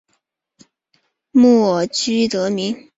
[0.03, 0.07] 粟
[1.39, 2.89] 末靺鞨得名。